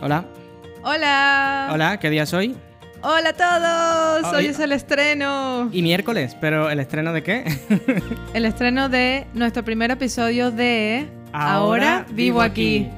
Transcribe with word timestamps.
Hola. 0.00 0.24
Hola. 0.82 1.68
Hola, 1.72 1.98
¿qué 1.98 2.10
día 2.10 2.24
es 2.24 2.32
hoy? 2.34 2.56
Hola 3.02 3.30
a 3.30 4.20
todos. 4.22 4.32
Hoy- 4.32 4.38
Hoy 4.44 4.46
es 4.46 4.58
el 4.58 4.72
estreno. 4.72 5.68
Y 5.72 5.82
miércoles, 5.82 6.36
pero 6.40 6.70
¿el 6.70 6.80
estreno 6.80 7.12
de 7.12 7.22
qué? 7.22 7.44
El 8.34 8.44
estreno 8.44 8.88
de 8.88 9.26
nuestro 9.34 9.64
primer 9.64 9.90
episodio 9.90 10.50
de 10.50 11.06
Ahora 11.32 12.06
vivo 12.10 12.40
aquí. 12.40 12.88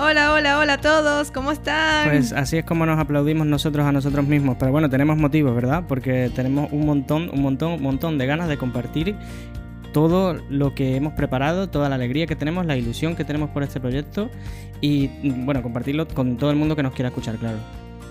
Hola, 0.00 0.32
hola, 0.32 0.58
hola 0.60 0.74
a 0.74 0.80
todos. 0.80 1.30
¿Cómo 1.32 1.50
están? 1.50 2.08
Pues 2.08 2.32
así 2.32 2.56
es 2.58 2.64
como 2.64 2.86
nos 2.86 2.98
aplaudimos 3.00 3.46
nosotros 3.48 3.84
a 3.84 3.90
nosotros 3.92 4.24
mismos. 4.26 4.56
Pero 4.58 4.70
bueno, 4.70 4.88
tenemos 4.88 5.16
motivos, 5.16 5.54
¿verdad? 5.54 5.84
Porque 5.88 6.30
tenemos 6.34 6.70
un 6.72 6.86
montón, 6.86 7.28
un 7.32 7.42
montón, 7.42 7.72
un 7.72 7.82
montón 7.82 8.16
de 8.16 8.26
ganas 8.26 8.48
de 8.48 8.56
compartir 8.56 9.16
todo 9.92 10.34
lo 10.50 10.74
que 10.74 10.96
hemos 10.96 11.14
preparado, 11.14 11.68
toda 11.68 11.88
la 11.88 11.94
alegría 11.94 12.26
que 12.26 12.36
tenemos, 12.36 12.66
la 12.66 12.76
ilusión 12.76 13.16
que 13.16 13.24
tenemos 13.24 13.50
por 13.50 13.62
este 13.62 13.80
proyecto 13.80 14.30
y 14.80 15.08
bueno, 15.44 15.62
compartirlo 15.62 16.06
con 16.08 16.36
todo 16.36 16.50
el 16.50 16.56
mundo 16.56 16.76
que 16.76 16.82
nos 16.82 16.94
quiera 16.94 17.08
escuchar, 17.08 17.36
claro. 17.36 17.58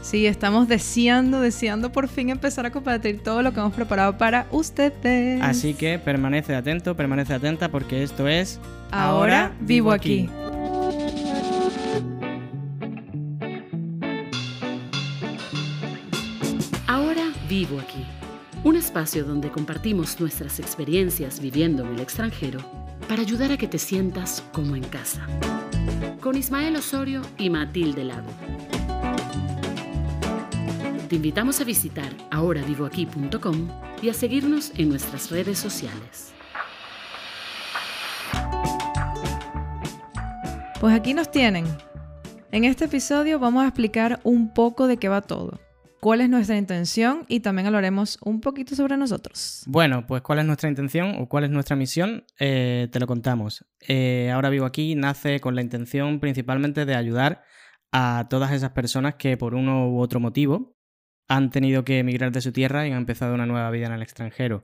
Sí, 0.02 0.26
estamos 0.26 0.68
deseando, 0.68 1.42
deseando 1.42 1.92
por 1.92 2.08
fin 2.08 2.30
empezar 2.30 2.66
a 2.66 2.72
compartir 2.72 3.22
todo 3.22 3.42
lo 3.42 3.52
que 3.54 3.60
hemos 3.60 3.74
preparado 3.74 4.18
para 4.18 4.48
ustedes. 4.52 5.42
Así 5.42 5.74
que 5.74 6.00
permanece 6.00 6.56
atento, 6.56 6.96
permanece 6.96 7.34
atenta 7.34 7.70
porque 7.70 8.04
esto 8.04 8.28
es 8.28 8.60
Ahora 8.92 9.52
vivo 9.60 9.92
aquí. 9.92 10.30
Espacio 18.98 19.26
donde 19.26 19.52
compartimos 19.52 20.20
nuestras 20.20 20.60
experiencias 20.60 21.40
viviendo 21.40 21.84
en 21.86 21.94
el 21.94 22.00
extranjero 22.00 22.60
para 23.08 23.22
ayudar 23.22 23.52
a 23.52 23.58
que 23.58 23.68
te 23.68 23.78
sientas 23.78 24.44
como 24.52 24.76
en 24.76 24.84
casa. 24.86 25.28
Con 26.20 26.36
Ismael 26.36 26.76
Osorio 26.76 27.22
y 27.38 27.52
Matilde 27.52 28.04
Lago. 28.04 28.32
Te 31.08 31.16
invitamos 31.16 31.62
a 31.62 31.64
visitar 31.64 32.12
ahoravivoaquí.com 32.32 33.70
y 34.02 34.10
a 34.10 34.16
seguirnos 34.16 34.72
en 34.78 34.90
nuestras 34.90 35.30
redes 35.30 35.60
sociales. 35.60 36.34
Pues 40.80 40.96
aquí 40.96 41.14
nos 41.14 41.30
tienen. 41.30 41.66
En 42.52 42.64
este 42.64 42.86
episodio 42.86 43.38
vamos 43.38 43.64
a 43.64 43.68
explicar 43.68 44.20
un 44.24 44.52
poco 44.52 44.88
de 44.88 44.98
qué 44.98 45.08
va 45.08 45.22
todo, 45.22 45.60
cuál 46.00 46.22
es 46.22 46.30
nuestra 46.30 46.58
intención 46.58 47.26
y 47.28 47.40
también 47.40 47.68
hablaremos 47.68 48.18
un 48.24 48.42
poquito 48.42 48.76
sobre 48.76 48.98
nosotros. 48.98 49.64
Bueno, 49.68 50.06
pues 50.08 50.22
cuál 50.22 50.40
es 50.40 50.46
nuestra 50.46 50.70
intención 50.70 51.16
o 51.20 51.28
cuál 51.28 51.44
es 51.46 51.50
nuestra 51.50 51.76
misión, 51.76 52.26
Eh, 52.40 52.88
te 52.92 53.00
lo 53.00 53.08
contamos. 53.08 53.66
Eh, 53.88 54.32
Ahora 54.34 54.50
vivo 54.50 54.66
aquí 54.66 54.96
nace 54.96 55.40
con 55.40 55.56
la 55.56 55.62
intención 55.62 56.20
principalmente 56.20 56.86
de 56.86 56.96
ayudar 56.96 57.44
a 57.92 58.28
todas 58.30 58.52
esas 58.52 58.72
personas 58.72 59.16
que 59.16 59.38
por 59.38 59.56
uno 59.56 59.90
u 59.90 60.00
otro 60.00 60.20
motivo 60.20 60.76
han 61.28 61.50
tenido 61.50 61.84
que 61.84 62.00
emigrar 62.00 62.32
de 62.32 62.42
su 62.42 62.52
tierra 62.52 62.88
y 62.88 62.92
han 62.92 62.98
empezado 63.00 63.34
una 63.34 63.46
nueva 63.46 63.70
vida 63.72 63.88
en 63.88 63.94
el 63.94 64.02
extranjero, 64.02 64.64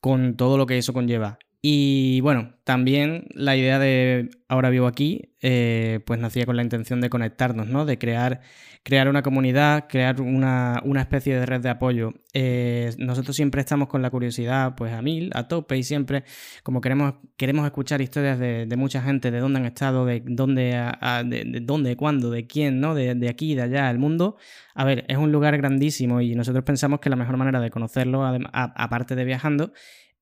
con 0.00 0.36
todo 0.36 0.56
lo 0.56 0.66
que 0.66 0.78
eso 0.78 0.92
conlleva. 0.92 1.38
Y 1.64 2.20
bueno, 2.22 2.54
también 2.64 3.26
la 3.34 3.56
idea 3.56 3.78
de 3.78 4.30
Ahora 4.52 4.68
vivo 4.68 4.86
aquí, 4.86 5.32
eh, 5.40 6.00
pues 6.04 6.20
nacía 6.20 6.44
con 6.44 6.56
la 6.56 6.62
intención 6.62 7.00
de 7.00 7.08
conectarnos, 7.08 7.68
¿no? 7.68 7.86
De 7.86 7.96
crear, 7.96 8.42
crear 8.82 9.08
una 9.08 9.22
comunidad, 9.22 9.86
crear 9.88 10.20
una, 10.20 10.82
una 10.84 11.00
especie 11.00 11.34
de 11.34 11.46
red 11.46 11.62
de 11.62 11.70
apoyo. 11.70 12.12
Eh, 12.34 12.92
nosotros 12.98 13.34
siempre 13.34 13.62
estamos 13.62 13.88
con 13.88 14.02
la 14.02 14.10
curiosidad, 14.10 14.74
pues 14.76 14.92
a 14.92 15.00
mil, 15.00 15.30
a 15.34 15.48
tope, 15.48 15.78
y 15.78 15.84
siempre, 15.84 16.24
como 16.62 16.82
queremos, 16.82 17.14
queremos 17.38 17.64
escuchar 17.64 18.02
historias 18.02 18.38
de, 18.38 18.66
mucha 18.76 19.00
gente, 19.00 19.30
de 19.30 19.38
dónde 19.40 19.60
han 19.60 19.64
estado, 19.64 20.04
de 20.04 20.22
dónde, 20.26 20.74
a- 20.76 21.22
de, 21.24 21.44
de 21.46 21.60
dónde, 21.60 21.96
cuándo, 21.96 22.30
de 22.30 22.46
quién, 22.46 22.78
¿no? 22.80 22.94
De, 22.94 23.14
de 23.14 23.28
aquí, 23.30 23.54
de 23.54 23.62
allá, 23.62 23.90
el 23.90 23.98
mundo. 23.98 24.36
A 24.74 24.84
ver, 24.84 25.06
es 25.08 25.16
un 25.16 25.32
lugar 25.32 25.56
grandísimo 25.56 26.20
y 26.20 26.34
nosotros 26.34 26.62
pensamos 26.64 27.00
que 27.00 27.08
la 27.08 27.16
mejor 27.16 27.38
manera 27.38 27.58
de 27.60 27.70
conocerlo, 27.70 28.22
aparte 28.52 29.14
de 29.14 29.24
viajando, 29.24 29.72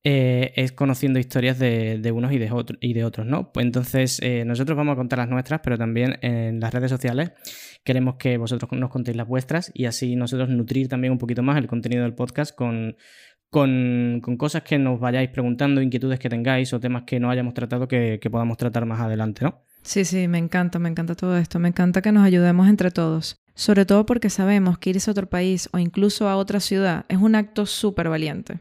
eh, 0.03 0.51
es 0.55 0.71
conociendo 0.71 1.19
historias 1.19 1.59
de, 1.59 2.11
unos 2.13 2.31
y 2.31 2.37
de, 2.39 2.51
otro- 2.51 2.77
y 2.81 2.93
de 2.93 3.03
otros, 3.03 3.27
¿no? 3.27 3.51
Pues 3.51 3.65
entonces 3.65 4.19
eh, 4.23 4.43
nosotros 4.45 4.75
vamos 4.75 4.93
a 4.93 4.95
contar 4.95 5.19
las 5.19 5.29
nuestras, 5.29 5.61
pero 5.63 5.77
también 5.77 6.17
en 6.21 6.59
las 6.59 6.73
redes 6.73 6.89
sociales 6.89 7.31
queremos 7.83 8.15
que 8.15 8.37
vosotros 8.37 8.71
nos 8.73 8.89
contéis 8.89 9.15
las 9.17 9.27
vuestras 9.27 9.71
y 9.73 9.85
así 9.85 10.15
nosotros 10.15 10.49
nutrir 10.49 10.87
también 10.87 11.11
un 11.13 11.19
poquito 11.19 11.43
más 11.43 11.57
el 11.57 11.67
contenido 11.67 12.03
del 12.03 12.13
podcast 12.15 12.55
con, 12.55 12.95
con, 13.49 14.19
con 14.23 14.37
cosas 14.37 14.63
que 14.63 14.79
nos 14.79 14.99
vayáis 14.99 15.29
preguntando, 15.29 15.81
inquietudes 15.81 16.19
que 16.19 16.29
tengáis 16.29 16.73
o 16.73 16.79
temas 16.79 17.03
que 17.05 17.19
no 17.19 17.29
hayamos 17.29 17.53
tratado 17.53 17.87
que, 17.87 18.19
que 18.21 18.29
podamos 18.29 18.57
tratar 18.57 18.85
más 18.85 18.99
adelante, 19.01 19.43
¿no? 19.45 19.63
Sí, 19.83 20.05
sí, 20.05 20.27
me 20.27 20.37
encanta, 20.37 20.77
me 20.79 20.89
encanta 20.89 21.15
todo 21.15 21.37
esto, 21.37 21.57
me 21.59 21.67
encanta 21.67 22.01
que 22.01 22.11
nos 22.11 22.23
ayudemos 22.23 22.67
entre 22.69 22.91
todos, 22.91 23.35
sobre 23.55 23.85
todo 23.85 24.05
porque 24.05 24.29
sabemos 24.29 24.77
que 24.77 24.91
irse 24.91 25.09
a 25.09 25.13
otro 25.13 25.27
país 25.27 25.69
o 25.73 25.79
incluso 25.79 26.29
a 26.29 26.37
otra 26.37 26.59
ciudad 26.59 27.05
es 27.09 27.17
un 27.17 27.33
acto 27.35 27.65
súper 27.65 28.07
valiente, 28.07 28.59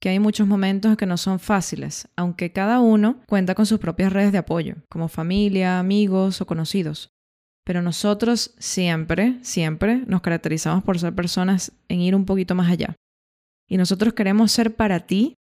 que 0.00 0.08
hay 0.08 0.18
muchos 0.18 0.46
momentos 0.46 0.96
que 0.96 1.06
no 1.06 1.16
son 1.16 1.40
fáciles, 1.40 2.08
aunque 2.16 2.52
cada 2.52 2.80
uno 2.80 3.20
cuenta 3.26 3.54
con 3.54 3.66
sus 3.66 3.78
propias 3.78 4.12
redes 4.12 4.32
de 4.32 4.38
apoyo, 4.38 4.76
como 4.88 5.08
familia, 5.08 5.78
amigos 5.78 6.40
o 6.40 6.46
conocidos. 6.46 7.10
Pero 7.64 7.82
nosotros 7.82 8.54
siempre, 8.58 9.38
siempre 9.42 10.02
nos 10.06 10.22
caracterizamos 10.22 10.84
por 10.84 10.98
ser 10.98 11.14
personas 11.14 11.72
en 11.88 12.00
ir 12.00 12.14
un 12.14 12.24
poquito 12.24 12.54
más 12.54 12.70
allá. 12.70 12.94
Y 13.68 13.76
nosotros 13.76 14.14
queremos 14.14 14.52
ser 14.52 14.74
para 14.74 15.00
ti 15.00 15.34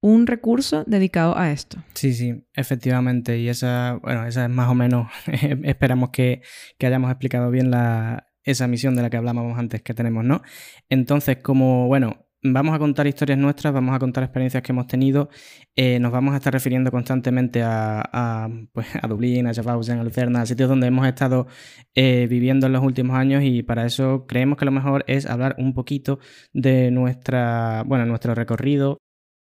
un 0.00 0.26
recurso 0.26 0.84
dedicado 0.86 1.36
a 1.36 1.50
esto. 1.50 1.82
Sí, 1.94 2.14
sí, 2.14 2.44
efectivamente. 2.54 3.38
Y 3.38 3.48
esa, 3.48 3.98
bueno, 4.02 4.26
esa 4.26 4.44
es 4.44 4.50
más 4.50 4.68
o 4.68 4.74
menos, 4.74 5.08
esperamos 5.64 6.10
que, 6.10 6.42
que 6.78 6.86
hayamos 6.86 7.10
explicado 7.10 7.50
bien 7.50 7.70
la, 7.70 8.28
esa 8.42 8.66
misión 8.66 8.96
de 8.96 9.02
la 9.02 9.10
que 9.10 9.16
hablábamos 9.16 9.58
antes 9.58 9.82
que 9.82 9.94
tenemos, 9.94 10.24
¿no? 10.24 10.42
Entonces, 10.88 11.38
como, 11.42 11.86
bueno, 11.86 12.27
vamos 12.42 12.74
a 12.74 12.78
contar 12.78 13.06
historias 13.06 13.38
nuestras, 13.38 13.72
vamos 13.72 13.94
a 13.94 13.98
contar 13.98 14.24
experiencias 14.24 14.62
que 14.62 14.72
hemos 14.72 14.86
tenido, 14.86 15.28
eh, 15.74 15.98
nos 15.98 16.12
vamos 16.12 16.34
a 16.34 16.36
estar 16.36 16.52
refiriendo 16.52 16.90
constantemente 16.90 17.62
a, 17.62 18.00
a, 18.12 18.48
pues, 18.72 18.86
a 19.00 19.06
Dublín, 19.08 19.46
a 19.46 19.52
Schaffhausen, 19.52 19.98
a 19.98 20.04
Lucerna, 20.04 20.42
a 20.42 20.46
sitios 20.46 20.68
donde 20.68 20.86
hemos 20.86 21.06
estado 21.06 21.46
eh, 21.94 22.26
viviendo 22.28 22.66
en 22.66 22.72
los 22.72 22.82
últimos 22.82 23.16
años 23.16 23.42
y 23.42 23.62
para 23.62 23.86
eso 23.86 24.26
creemos 24.26 24.58
que 24.58 24.64
lo 24.64 24.70
mejor 24.70 25.04
es 25.08 25.26
hablar 25.26 25.56
un 25.58 25.74
poquito 25.74 26.20
de 26.52 26.90
nuestra, 26.90 27.82
bueno, 27.86 28.06
nuestro 28.06 28.34
recorrido 28.34 28.98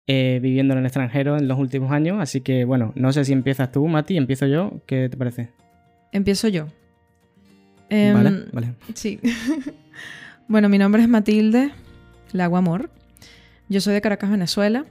eh, 0.06 0.38
viviendo 0.40 0.72
en 0.72 0.80
el 0.80 0.86
extranjero 0.86 1.36
en 1.36 1.48
los 1.48 1.58
últimos 1.58 1.92
años. 1.92 2.16
Así 2.20 2.40
que, 2.40 2.64
bueno, 2.64 2.92
no 2.96 3.12
sé 3.12 3.26
si 3.26 3.34
empiezas 3.34 3.70
tú, 3.70 3.86
Mati, 3.86 4.16
empiezo 4.16 4.46
yo. 4.46 4.80
¿Qué 4.86 5.10
te 5.10 5.18
parece? 5.18 5.50
Empiezo 6.12 6.48
yo. 6.48 6.66
Em, 7.90 8.14
vale, 8.14 8.44
vale. 8.52 8.74
Sí. 8.94 9.20
bueno, 10.48 10.70
mi 10.70 10.78
nombre 10.78 11.02
es 11.02 11.08
Matilde 11.08 11.72
Lago 12.32 12.56
Amor. 12.56 12.90
Yo 13.68 13.80
soy 13.80 13.94
de 13.94 14.00
Caracas, 14.00 14.30
Venezuela. 14.30 14.84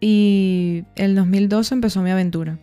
Y 0.00 0.84
el 0.96 1.14
2012 1.14 1.74
empezó 1.74 2.02
mi 2.02 2.10
aventura. 2.10 2.58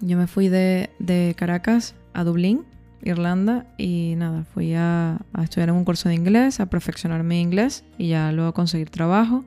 Yo 0.00 0.16
me 0.16 0.26
fui 0.26 0.48
de, 0.48 1.34
Caracas 1.36 1.94
a 2.14 2.24
Dublín, 2.24 2.64
Irlanda, 3.02 3.66
y 3.76 4.14
nada, 4.16 4.44
fui 4.44 4.74
a, 4.74 5.18
estudiar 5.42 5.68
en 5.68 5.74
un 5.74 5.84
curso 5.84 6.08
de 6.08 6.14
inglés, 6.14 6.60
a 6.60 6.66
perfeccionar 6.66 7.22
mi 7.22 7.40
inglés 7.40 7.84
y 7.98 8.08
ya 8.08 8.32
luego 8.32 8.54
conseguir 8.54 8.88
trabajo. 8.88 9.44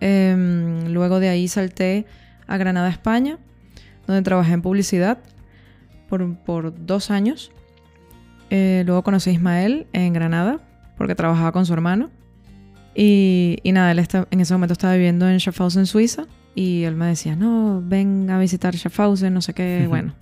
Em, 0.00 0.88
luego 0.88 1.20
de 1.20 1.30
ahí 1.30 1.48
salté 1.48 2.04
a 2.46 2.58
Granada, 2.58 2.90
España, 2.90 3.38
donde 4.06 4.22
trabajé 4.22 4.52
en 4.52 4.60
publicidad 4.60 5.18
por, 6.10 6.36
por 6.36 6.86
dos 6.86 7.10
años. 7.10 7.50
Eh, 8.50 8.82
luego 8.84 9.02
conocí 9.02 9.30
a 9.30 9.32
Ismael 9.32 9.86
en 9.94 10.12
Granada, 10.12 10.60
porque 10.98 11.14
trabajaba 11.14 11.52
con 11.52 11.64
su 11.64 11.72
hermano. 11.72 12.10
Y, 12.96 13.58
y 13.62 13.72
nada, 13.72 13.92
él 13.92 13.98
está- 13.98 14.26
en 14.30 14.40
ese 14.40 14.54
momento 14.54 14.72
estaba 14.72 14.94
viviendo 14.94 15.28
en 15.28 15.38
Schaffhausen, 15.38 15.84
Suiza. 15.86 16.24
Y 16.54 16.84
él 16.84 16.96
me 16.96 17.06
decía, 17.06 17.36
no, 17.36 17.82
ven 17.84 18.30
a 18.30 18.38
visitar 18.38 18.74
Schaffhausen, 18.74 19.34
no 19.34 19.42
sé 19.42 19.52
qué. 19.52 19.84
Bueno, 19.88 20.14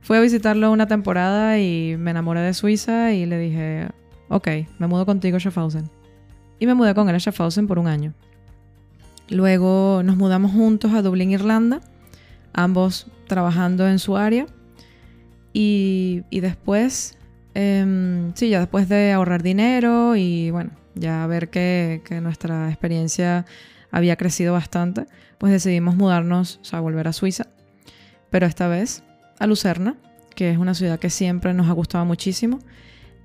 fui 0.00 0.16
a 0.16 0.20
visitarlo 0.20 0.70
una 0.70 0.86
temporada 0.86 1.58
y 1.58 1.96
me 1.98 2.12
enamoré 2.12 2.40
de 2.40 2.54
Suiza 2.54 3.12
y 3.12 3.26
le 3.26 3.36
dije, 3.38 3.88
ok, 4.28 4.48
me 4.78 4.86
mudo 4.86 5.04
contigo 5.04 5.36
a 5.36 5.40
Schaffhausen. 5.40 5.90
Y 6.60 6.66
me 6.66 6.74
mudé 6.74 6.94
con 6.94 7.08
él 7.08 7.16
a 7.16 7.18
Schaffhausen 7.18 7.66
por 7.66 7.80
un 7.80 7.88
año. 7.88 8.14
Luego 9.28 10.02
nos 10.04 10.16
mudamos 10.16 10.52
juntos 10.52 10.92
a 10.94 11.02
Dublín, 11.02 11.32
Irlanda, 11.32 11.80
ambos 12.52 13.08
trabajando 13.26 13.88
en 13.88 13.98
su 13.98 14.16
área. 14.16 14.46
Y, 15.52 16.22
y 16.30 16.40
después, 16.40 17.18
em, 17.54 18.32
sí, 18.34 18.48
ya 18.50 18.60
después 18.60 18.88
de 18.88 19.12
ahorrar 19.12 19.42
dinero 19.42 20.14
y 20.14 20.50
bueno, 20.52 20.70
ya 20.96 21.26
ver 21.26 21.48
que, 21.50 22.02
que 22.04 22.20
nuestra 22.20 22.68
experiencia 22.68 23.46
había 23.90 24.16
crecido 24.16 24.52
bastante, 24.52 25.06
pues 25.38 25.52
decidimos 25.52 25.96
mudarnos, 25.96 26.58
o 26.62 26.64
sea, 26.64 26.80
volver 26.80 27.06
a 27.08 27.12
Suiza. 27.12 27.46
Pero 28.30 28.46
esta 28.46 28.68
vez 28.68 29.04
a 29.38 29.46
Lucerna, 29.46 29.96
que 30.34 30.50
es 30.50 30.58
una 30.58 30.74
ciudad 30.74 30.98
que 30.98 31.10
siempre 31.10 31.54
nos 31.54 31.68
ha 31.68 31.72
gustado 31.72 32.04
muchísimo. 32.04 32.58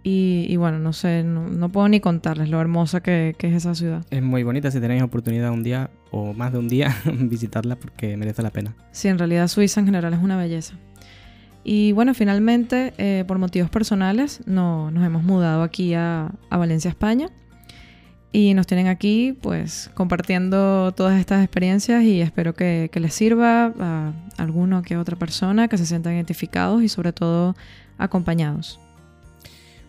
Y, 0.04 0.56
bueno, 0.56 0.80
no 0.80 0.94
sé, 0.94 1.24
no, 1.24 1.72
puedo 1.72 1.88
ni 1.88 2.00
contarles 2.00 2.50
lo 2.50 2.60
hermosa 2.60 3.04
que, 3.04 3.36
que, 3.38 3.50
es 3.50 3.54
esa 3.54 3.76
ciudad. 3.76 4.04
Es 4.10 4.24
muy 4.24 4.42
bonita 4.42 4.72
si 4.72 4.80
tenéis 4.80 5.04
oportunidad 5.04 5.52
un 5.52 5.62
día 5.62 5.92
o 6.10 6.34
más 6.34 6.52
de 6.52 6.58
un 6.58 6.68
día 6.68 6.96
visitarla 7.06 7.76
porque 7.76 8.18
merece 8.18 8.42
la 8.42 8.50
pena. 8.50 8.74
Sí, 8.92 9.10
en 9.10 9.20
realidad 9.20 9.48
Suiza 9.48 9.80
en 9.80 9.86
general 9.86 10.12
es 10.16 10.20
una 10.20 10.38
belleza. 10.38 10.74
Y 11.64 11.92
bueno, 11.92 12.16
finalmente, 12.16 12.94
eh, 12.98 13.26
por 13.28 13.38
motivos 13.38 13.70
personales, 13.70 14.42
no, 14.48 14.90
nos 14.90 15.06
hemos 15.06 15.24
mudado 15.24 15.62
aquí 15.62 15.94
a, 15.94 16.32
a, 16.50 16.58
Valencia, 16.58 16.90
España. 16.90 17.30
Y 18.34 18.54
nos 18.54 18.66
tienen 18.66 18.88
aquí, 18.88 19.38
pues, 19.42 19.92
compartiendo 19.94 20.94
todas 20.94 21.20
estas 21.20 21.44
experiencias 21.44 22.04
y 22.04 22.22
espero 22.22 22.54
que, 22.54 22.90
que 22.92 23.00
les 23.02 23.14
sirva 23.14 23.74
a 23.78 24.14
alguno 24.38 24.84
que 24.84 24.96
otra 24.96 25.18
persona, 25.18 25.68
que 25.68 25.78
se 25.78 25.86
sientan 25.86 26.14
identificados 26.14 26.82
y 26.82 26.88
sobre 26.88 27.12
todo 27.12 27.56
acompañados. 27.98 28.80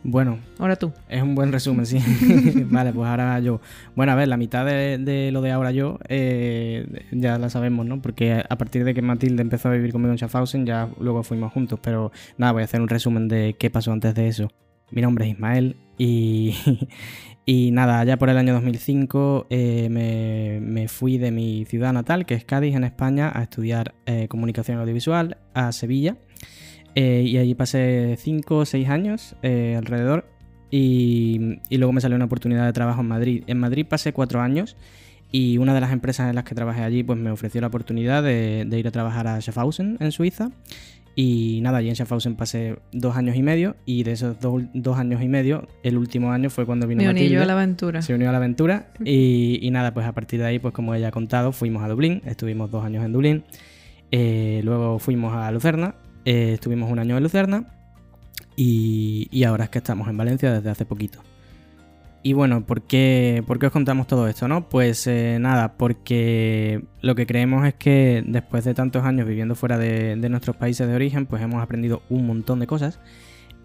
Bueno. 0.04 0.40
Ahora 0.58 0.76
tú. 0.76 0.92
Es 1.08 1.22
un 1.22 1.34
buen 1.34 1.52
resumen, 1.52 1.86
sí. 1.86 1.98
vale, 2.70 2.92
pues 2.92 3.08
ahora 3.08 3.38
yo. 3.40 3.60
Bueno, 3.94 4.12
a 4.12 4.14
ver, 4.14 4.28
la 4.28 4.36
mitad 4.36 4.66
de, 4.66 5.30
lo 5.32 5.42
de 5.42 5.52
ahora 5.52 5.70
yo 5.70 5.98
eh, 6.08 7.04
ya 7.12 7.38
la 7.38 7.50
sabemos, 7.50 7.86
¿no? 7.86 8.02
Porque 8.02 8.42
a 8.48 8.58
partir 8.58 8.84
de 8.84 8.94
que 8.94 9.02
Matilde 9.02 9.42
empezó 9.42 9.68
a 9.68 9.72
vivir 9.72 9.92
conmigo 9.92 10.12
en 10.12 10.18
Schaffhausen, 10.18 10.66
ya 10.66 10.88
luego 10.98 11.22
fuimos 11.22 11.52
juntos. 11.52 11.78
Pero 11.82 12.10
nada, 12.36 12.52
voy 12.52 12.62
a 12.62 12.64
hacer 12.64 12.80
un 12.80 12.88
resumen 12.88 13.28
de 13.28 13.54
qué 13.58 13.70
pasó 13.70 13.92
antes 13.92 14.14
de 14.14 14.28
eso. 14.28 14.50
Mi 14.90 15.02
nombre 15.02 15.26
es 15.26 15.32
Ismael 15.32 15.76
y, 15.98 16.54
y 17.44 17.72
nada, 17.72 18.04
ya 18.04 18.16
por 18.18 18.30
el 18.30 18.36
año 18.38 18.52
2005 18.54 19.48
eh, 19.50 19.88
me, 19.90 20.60
me, 20.60 20.86
fui 20.86 21.18
de 21.18 21.32
mi 21.32 21.64
ciudad 21.64 21.92
natal, 21.92 22.24
que 22.24 22.34
es 22.34 22.44
Cádiz, 22.44 22.76
en 22.76 22.84
España, 22.84 23.32
a 23.34 23.42
estudiar 23.42 23.94
eh, 24.06 24.28
comunicación 24.28 24.78
audiovisual 24.78 25.38
a 25.52 25.72
Sevilla. 25.72 26.16
Eh, 26.94 27.24
y 27.26 27.38
allí 27.38 27.54
pasé 27.54 28.16
5 28.18 28.56
o 28.56 28.64
6 28.64 28.88
años 28.88 29.34
alrededor. 29.42 30.28
Y, 30.70 31.58
luego 31.70 31.92
me 31.92 32.00
salió 32.00 32.14
una 32.16 32.26
oportunidad 32.26 32.64
de 32.64 32.72
trabajo 32.72 33.00
en 33.00 33.08
Madrid. 33.08 33.44
En 33.48 33.58
Madrid 33.58 33.86
pasé 33.88 34.12
4 34.12 34.40
años 34.40 34.76
y 35.32 35.58
una 35.58 35.74
de 35.74 35.80
las 35.80 35.92
empresas 35.92 36.28
en 36.28 36.36
las 36.36 36.44
que 36.44 36.54
trabajé 36.54 36.82
allí 36.82 37.02
pues 37.02 37.18
me 37.18 37.30
ofreció 37.30 37.60
la 37.60 37.66
oportunidad 37.66 38.22
de, 38.22 38.66
ir 38.70 38.86
a 38.86 38.90
trabajar 38.90 39.26
a 39.26 39.40
Schaffhausen 39.40 39.96
en 39.98 40.12
Suiza. 40.12 40.50
Y 41.14 41.60
nada, 41.62 41.78
allí 41.78 41.88
en 41.88 41.94
Schaffhausen 41.94 42.36
pasé 42.36 42.76
dos 42.92 43.16
años 43.16 43.36
y 43.36 43.42
medio 43.42 43.76
y 43.84 44.02
de 44.02 44.12
esos 44.12 44.36
dos, 44.40 44.98
años 44.98 45.22
y 45.22 45.28
medio, 45.28 45.68
el 45.82 45.98
último 45.98 46.32
año 46.32 46.48
fue 46.48 46.64
cuando 46.64 46.86
vino 46.86 47.02
Me 47.02 47.10
uní 47.10 47.28
yo 47.28 47.42
a 47.42 47.46
la 47.46 47.52
aventura. 47.52 48.00
Se 48.00 48.14
unió 48.14 48.30
a 48.30 48.32
la 48.32 48.38
aventura 48.38 48.92
y, 49.04 49.58
y, 49.60 49.70
nada, 49.70 49.92
pues 49.92 50.06
a 50.06 50.12
partir 50.12 50.40
de 50.40 50.46
ahí, 50.46 50.58
pues 50.58 50.72
como 50.72 50.94
ella 50.94 51.08
ha 51.08 51.12
contado, 51.12 51.52
fuimos 51.52 51.82
a 51.82 51.88
Dublín, 51.88 52.22
estuvimos 52.24 52.70
dos 52.70 52.84
años 52.84 53.04
en 53.04 53.12
Dublín, 53.12 53.44
eh, 54.10 54.62
luego 54.64 54.98
fuimos 54.98 55.34
a 55.34 55.50
Lucerna 55.50 55.96
eh, 56.24 56.52
estuvimos 56.54 56.90
un 56.90 56.98
año 56.98 57.16
en 57.16 57.22
Lucerna 57.22 57.64
y, 58.54 59.42
ahora 59.44 59.64
es 59.64 59.70
que 59.70 59.78
estamos 59.78 60.08
en 60.08 60.16
Valencia 60.16 60.52
desde 60.52 60.70
hace 60.70 60.84
poquito. 60.84 61.20
Y 62.24 62.34
bueno, 62.34 62.64
¿por 62.64 62.82
qué, 62.82 63.42
¿por 63.46 63.58
qué 63.58 63.66
os 63.66 63.72
contamos 63.72 64.06
todo 64.06 64.28
esto? 64.28 64.46
no? 64.46 64.68
Pues 64.68 65.08
eh, 65.08 65.38
nada, 65.40 65.76
porque 65.76 66.84
lo 67.00 67.16
que 67.16 67.26
creemos 67.26 67.66
es 67.66 67.74
que 67.74 68.22
después 68.24 68.64
de 68.64 68.74
tantos 68.74 69.04
años 69.04 69.26
viviendo 69.26 69.56
fuera 69.56 69.76
de, 69.76 70.14
nuestros 70.16 70.54
países 70.56 70.86
de 70.86 70.94
origen, 70.94 71.26
pues 71.26 71.42
hemos 71.42 71.60
aprendido 71.60 72.02
un 72.10 72.26
montón 72.28 72.60
de 72.60 72.68
cosas 72.68 73.00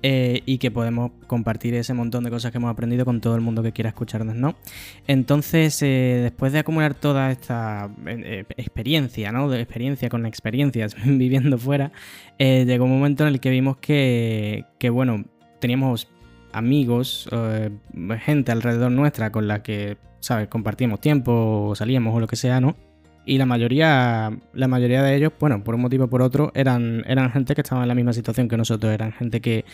eh, 0.02 0.42
y 0.48 0.58
que 0.58 0.72
podemos 0.72 1.12
compartir 1.28 1.76
ese 1.76 1.94
montón 1.94 2.24
de 2.24 2.32
cosas 2.32 2.52
que 2.52 2.58
hemos 2.58 2.72
aprendido 2.72 3.06
con 3.06 3.22
todo 3.22 3.36
el 3.36 3.42
mundo 3.42 3.62
que 3.62 3.74
quiera 3.74 3.90
escucharnos, 3.90 4.36
¿no? 4.36 4.56
Entonces, 5.06 5.80
eh, 5.84 6.22
después 6.24 6.52
de 6.52 6.60
acumular 6.60 6.96
toda 6.96 7.30
esta 7.30 7.92
experiencia, 8.58 9.32
¿no? 9.32 9.50
De 9.50 9.62
experiencia 9.62 10.10
con 10.10 10.26
experiencias 10.26 10.96
viviendo 11.06 11.60
fuera, 11.60 11.92
llegó 12.40 12.86
un 12.86 12.92
momento 12.92 13.22
en 13.28 13.34
el 13.36 13.40
que 13.40 13.52
vimos 13.52 13.78
que, 13.78 14.66
que 14.80 14.90
bueno, 14.90 15.26
teníamos 15.60 16.08
amigos, 16.52 17.30
gente 18.20 18.52
alrededor 18.52 18.92
nuestra 18.92 19.32
con 19.32 19.48
la 19.48 19.64
que, 19.64 19.98
¿sabes? 20.20 20.48
Compartíamos 20.48 21.00
tiempo, 21.00 21.68
o 21.70 21.76
salíamos 21.76 22.16
o 22.16 22.20
lo 22.20 22.28
que 22.28 22.36
sea, 22.36 22.60
¿no? 22.60 22.76
y 23.28 23.38
la 23.38 23.46
mayoría, 23.46 24.32
la 24.54 24.68
mayoría 24.68 25.04
de 25.04 25.16
ellos, 25.16 25.34
bueno, 25.38 25.62
por 25.64 25.76
un 25.76 25.82
motivo 25.82 26.06
o 26.06 26.10
por 26.10 26.22
otro, 26.22 26.52
eran, 26.56 27.04
eran 27.08 27.30
gente 27.30 27.54
que 27.54 27.62
estaba 27.62 27.82
en 27.82 27.90
la 27.90 27.94
misma 27.94 28.14
situación 28.14 28.48
que 28.48 28.56
nosotros, 28.56 28.92
eran 28.92 29.12
gente 29.12 29.42
que, 29.42 29.66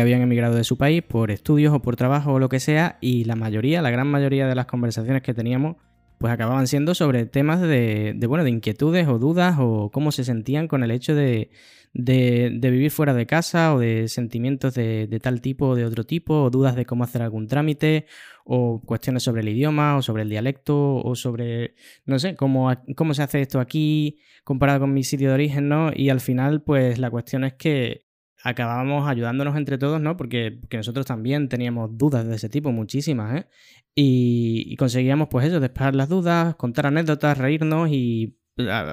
habían 0.00 0.22
emigrado 0.22 0.54
de 0.56 0.64
su 0.64 0.76
país 0.76 1.02
por 1.02 1.30
estudios 1.30 1.72
o 1.74 1.80
por 1.80 1.96
trabajo 1.96 2.32
o 2.32 2.38
lo 2.38 2.48
que 2.48 2.58
sea, 2.58 2.96
y 3.00 3.24
la 3.24 3.36
mayoría, 3.36 3.82
la 3.82 3.90
gran 3.90 4.06
mayoría 4.08 4.46
de 4.46 4.54
las 4.54 4.66
conversaciones 4.66 5.22
que 5.22 5.34
teníamos, 5.34 5.76
pues 6.18 6.32
acababan 6.32 6.66
siendo 6.66 6.94
sobre 6.94 7.26
temas 7.26 7.60
de, 7.60 8.14
de 8.16 8.26
bueno, 8.26 8.44
de 8.44 8.50
inquietudes 8.50 9.06
o 9.08 9.18
dudas 9.18 9.56
o 9.58 9.90
cómo 9.92 10.12
se 10.12 10.24
sentían 10.24 10.68
con 10.68 10.82
el 10.82 10.90
hecho 10.90 11.14
de, 11.14 11.50
de, 11.92 12.70
vivir 12.70 12.90
fuera 12.90 13.14
de 13.14 13.26
casa 13.26 13.74
o 13.74 13.78
de 13.78 14.08
sentimientos 14.08 14.74
de, 14.74 15.06
de, 15.06 15.20
tal 15.20 15.40
tipo 15.40 15.68
o 15.68 15.74
de 15.74 15.84
otro 15.84 16.04
tipo, 16.04 16.42
o 16.42 16.50
dudas 16.50 16.76
de 16.76 16.84
cómo 16.84 17.04
hacer 17.04 17.22
algún 17.22 17.48
trámite, 17.48 18.06
o 18.44 18.80
cuestiones 18.84 19.22
sobre 19.22 19.42
el 19.42 19.48
idioma, 19.48 19.96
o 19.96 20.02
sobre 20.02 20.22
el 20.22 20.28
dialecto, 20.28 20.96
o 20.96 21.14
sobre, 21.14 21.74
no 22.04 22.18
sé, 22.18 22.36
cómo, 22.36 22.70
cómo 22.96 23.14
se 23.14 23.22
hace 23.22 23.40
esto 23.40 23.60
aquí 23.60 24.18
comparado 24.44 24.80
con 24.80 24.92
mi 24.92 25.04
sitio 25.04 25.28
de 25.28 25.34
origen, 25.34 25.68
¿no? 25.68 25.90
Y 25.94 26.10
al 26.10 26.20
final, 26.20 26.62
pues 26.62 26.98
la 26.98 27.10
cuestión 27.10 27.44
es 27.44 27.54
que 27.54 28.05
acabábamos 28.48 29.08
ayudándonos 29.08 29.56
entre 29.56 29.78
todos, 29.78 30.00
¿no? 30.00 30.16
Porque, 30.16 30.60
nosotros 30.72 31.06
también 31.06 31.48
teníamos 31.48 31.96
dudas 31.96 32.26
de 32.26 32.36
ese 32.36 32.48
tipo, 32.48 32.72
muchísimas, 32.72 33.40
¿eh? 33.40 33.46
Y, 33.94 34.64
y 34.66 34.76
conseguíamos, 34.76 35.28
pues 35.28 35.46
eso, 35.46 35.60
despejar 35.60 35.94
las 35.94 36.08
dudas, 36.08 36.54
contar 36.56 36.86
anécdotas, 36.86 37.38
reírnos 37.38 37.88
y 37.90 38.36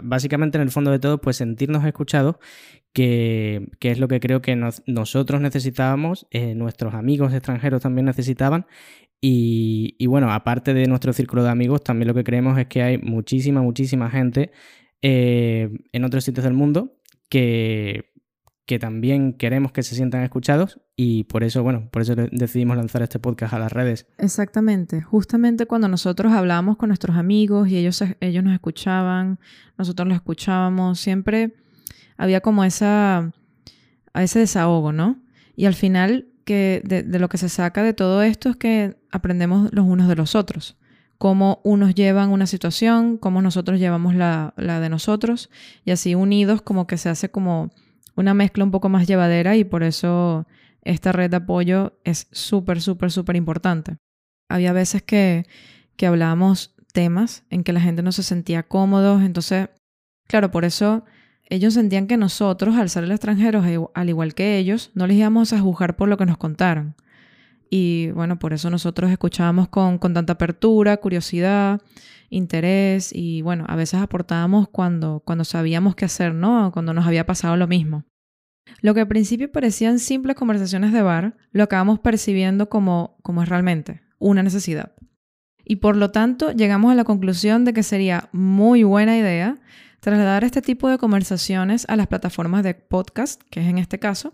básicamente 0.03 0.57
en 0.57 0.63
el 0.63 0.71
fondo 0.71 0.91
de 0.91 0.99
todo, 0.99 1.21
pues 1.21 1.37
sentirnos 1.37 1.85
escuchados, 1.85 2.35
que, 2.91 3.69
es 3.81 3.99
lo 3.99 4.07
que 4.07 4.19
creo 4.19 4.41
que 4.41 4.55
nosotros 4.85 5.41
necesitábamos, 5.41 6.27
eh, 6.31 6.53
nuestros 6.55 6.93
amigos 6.93 7.33
extranjeros 7.33 7.81
también 7.81 8.05
necesitaban. 8.05 8.65
Y, 9.25 10.05
bueno, 10.07 10.31
aparte 10.33 10.73
de 10.73 10.85
nuestro 10.87 11.13
círculo 11.13 11.43
de 11.43 11.49
amigos, 11.49 11.81
también 11.81 12.09
lo 12.09 12.13
que 12.13 12.25
creemos 12.25 12.57
es 12.57 12.67
que 12.67 12.83
hay 12.83 12.97
muchísima, 12.97 13.61
muchísima 13.61 14.09
gente 14.09 14.51
eh, 15.01 15.69
en 15.93 16.03
otros 16.03 16.25
sitios 16.25 16.43
del 16.43 16.53
mundo 16.53 16.97
que, 17.29 18.12
que 18.65 18.79
también 18.79 19.33
queremos 19.33 19.71
que 19.71 19.83
se 19.83 19.95
sientan 19.95 20.23
escuchados 20.23 20.79
y 20.95 21.25
por 21.25 21.43
eso, 21.43 21.63
bueno, 21.63 21.89
por 21.91 22.01
eso 22.01 22.15
decidimos 22.15 22.77
lanzar 22.77 23.01
este 23.01 23.19
podcast 23.19 23.53
a 23.53 23.59
las 23.59 23.73
redes. 23.73 24.07
Exactamente, 24.17 25.01
justamente 25.01 25.65
cuando 25.65 25.87
nosotros 25.89 26.31
hablábamos 26.31 26.77
con 26.77 26.89
nuestros 26.89 27.17
amigos 27.17 27.67
y 27.67 27.77
ellos, 27.77 28.01
ellos 28.21 28.43
nos 28.43 28.53
escuchaban, 28.53 29.39
nosotros 29.77 30.07
los 30.07 30.15
escuchábamos, 30.15 30.99
siempre 30.99 31.55
había 32.15 32.39
como 32.39 32.63
esa, 32.63 33.33
ese 34.13 34.39
desahogo, 34.39 34.93
¿no? 34.93 35.19
Y 35.55 35.65
al 35.65 35.75
final 35.75 36.27
que 36.45 36.81
de, 36.85 37.03
lo 37.19 37.29
que 37.29 37.37
se 37.37 37.49
saca 37.49 37.83
de 37.83 37.93
todo 37.93 38.21
esto 38.21 38.49
es 38.49 38.55
que 38.55 38.97
aprendemos 39.11 39.73
los 39.73 39.85
unos 39.85 40.07
de 40.07 40.15
los 40.15 40.35
otros 40.35 40.77
cómo 41.19 41.61
unos 41.63 41.95
llevan 41.95 42.31
una 42.31 42.47
situación, 42.47 43.17
cómo 43.17 43.41
nosotros 43.41 43.79
llevamos 43.79 44.13
la, 44.13 44.53
la, 44.57 44.81
de 44.81 44.89
nosotros, 44.89 45.49
y 45.85 45.91
así 45.91 46.15
unidos 46.15 46.61
como 46.61 46.85
que 46.85 46.97
se 46.97 47.07
hace 47.07 47.31
como 47.31 47.71
una 48.15 48.33
mezcla 48.33 48.63
un 48.63 48.71
poco 48.71 48.89
más 48.89 49.07
llevadera 49.07 49.55
y 49.55 49.63
por 49.63 49.83
eso 49.83 50.47
esta 50.81 51.11
red 51.11 51.29
de 51.29 51.37
apoyo 51.37 51.99
es 52.03 52.27
súper, 52.31 52.81
súper, 52.81 53.11
súper 53.11 53.35
importante. 53.35 53.97
Había 54.49 54.73
veces 54.73 55.01
que, 55.01 55.45
que 55.95 56.07
hablábamos 56.07 56.75
temas 56.93 57.43
en 57.49 57.63
que 57.63 57.73
la 57.73 57.81
gente 57.81 58.03
no 58.03 58.11
se 58.11 58.23
sentía 58.23 58.63
cómodos, 58.63 59.23
entonces, 59.23 59.69
claro, 60.27 60.51
por 60.51 60.65
eso 60.65 61.05
ellos 61.49 61.73
sentían 61.73 62.07
que 62.07 62.17
nosotros, 62.17 62.75
al 62.77 62.89
ser 62.89 63.09
extranjeros, 63.09 63.65
al 63.93 64.09
igual 64.09 64.33
que 64.33 64.57
ellos, 64.57 64.91
no 64.93 65.07
les 65.07 65.17
íbamos 65.17 65.53
a 65.53 65.59
juzgar 65.59 65.95
por 65.95 66.09
lo 66.09 66.17
que 66.17 66.25
nos 66.25 66.37
contaron. 66.37 66.95
Y 67.75 68.11
bueno, 68.11 68.37
por 68.37 68.53
eso 68.53 68.69
nosotros 68.69 69.09
escuchábamos 69.09 69.67
con, 69.67 69.97
con 69.97 70.13
tanta 70.13 70.33
apertura, 70.33 70.97
curiosidad, 70.97 71.81
interés 72.29 73.09
y 73.11 73.41
bueno, 73.41 73.65
a 73.67 73.75
veces 73.75 73.99
aportábamos 73.99 74.69
cuando, 74.69 75.23
cuando 75.25 75.43
sabíamos 75.43 75.95
qué 75.95 76.05
hacer, 76.05 76.35
¿no? 76.35 76.71
Cuando 76.71 76.93
nos 76.93 77.07
había 77.07 77.25
pasado 77.25 77.57
lo 77.57 77.65
mismo. 77.65 78.03
Lo 78.81 78.93
que 78.93 78.99
al 78.99 79.07
principio 79.07 79.51
parecían 79.51 79.97
simples 79.97 80.35
conversaciones 80.35 80.93
de 80.93 81.01
bar, 81.01 81.35
lo 81.51 81.63
acabamos 81.63 81.97
percibiendo 81.97 82.69
como, 82.69 83.17
como 83.23 83.41
es 83.41 83.49
realmente, 83.49 84.03
una 84.19 84.43
necesidad. 84.43 84.91
Y 85.65 85.77
por 85.77 85.97
lo 85.97 86.11
tanto 86.11 86.51
llegamos 86.51 86.91
a 86.91 86.95
la 86.95 87.05
conclusión 87.05 87.65
de 87.65 87.73
que 87.73 87.81
sería 87.81 88.29
muy 88.33 88.83
buena 88.83 89.17
idea 89.17 89.57
trasladar 90.03 90.43
este 90.43 90.61
tipo 90.61 90.89
de 90.89 90.97
conversaciones 90.97 91.85
a 91.87 91.95
las 91.95 92.07
plataformas 92.07 92.61
de 92.61 92.73
podcast, 92.75 93.41
que 93.49 93.61
es 93.61 93.67
en 93.67 93.77
este 93.77 93.99
caso, 93.99 94.33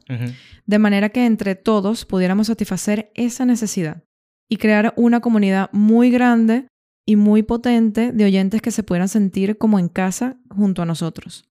de 0.65 0.79
manera 0.79 1.09
que 1.09 1.27
entre 1.27 1.53
todos 1.53 2.05
pudiéramos 2.05 2.47
satisfacer 2.47 3.11
esa 3.13 3.45
necesidad 3.45 4.03
y 4.49 4.57
crear 4.57 4.95
una 4.97 5.19
comunidad 5.19 5.69
muy 5.71 6.09
grande 6.09 6.65
y 7.05 7.17
muy 7.17 7.43
potente 7.43 8.11
de 8.11 8.25
oyentes 8.25 8.63
que 8.63 8.71
se 8.71 8.81
pudieran 8.81 9.09
sentir 9.09 9.59
como 9.59 9.77
en 9.77 9.89
casa 9.89 10.37
junto 10.49 10.81
a 10.81 10.85
nosotros. 10.85 11.47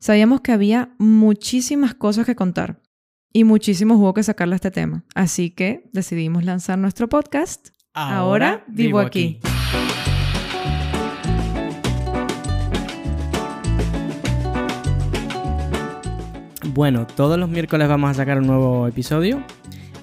Sabíamos 0.00 0.40
que 0.40 0.50
había 0.50 0.96
muchísimas 0.98 1.94
cosas 1.94 2.26
que 2.26 2.34
contar 2.34 2.82
y 3.32 3.44
muchísimo 3.44 3.94
jugo 3.96 4.12
que 4.12 4.24
sacarle 4.24 4.56
a 4.56 4.56
este 4.56 4.72
tema, 4.72 5.04
así 5.14 5.50
que 5.50 5.88
decidimos 5.92 6.44
lanzar 6.44 6.78
nuestro 6.78 7.08
podcast. 7.08 7.68
Ahora, 7.94 8.64
vivo, 8.66 8.98
aquí. 8.98 9.38
Bueno, 16.74 17.06
todos 17.06 17.38
los 17.38 17.50
miércoles 17.50 17.86
vamos 17.86 18.10
a 18.10 18.14
sacar 18.14 18.38
un 18.38 18.46
nuevo 18.46 18.88
episodio 18.88 19.42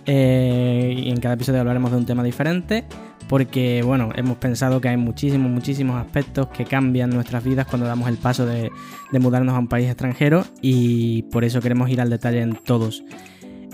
eh, 0.05 0.93
y 0.95 1.09
en 1.09 1.19
cada 1.19 1.33
episodio 1.33 1.61
hablaremos 1.61 1.89
de 1.89 1.97
un 1.97 2.05
tema 2.05 2.23
diferente 2.23 2.85
porque 3.27 3.81
bueno, 3.83 4.09
hemos 4.15 4.37
pensado 4.37 4.79
que 4.79 4.89
hay 4.89 4.97
muchísimos, 4.97 5.49
muchísimos 5.49 5.99
aspectos 5.99 6.47
que 6.49 6.65
cambian 6.65 7.09
nuestras 7.09 7.43
vidas 7.43 7.65
cuando 7.65 7.87
damos 7.87 8.07
el 8.07 8.17
paso 8.17 8.45
de, 8.45 8.71
mudarnos 9.19 9.55
a 9.55 9.59
un 9.59 9.67
país 9.67 9.87
extranjero 9.87 10.45
y 10.61 11.23
por 11.23 11.43
eso 11.43 11.59
queremos 11.59 11.89
ir 11.89 12.01
al 12.01 12.11
detalle 12.11 12.41
en 12.41 12.53
todos. 12.53 13.03